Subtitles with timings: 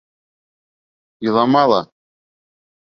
[1.25, 1.81] Илама ла.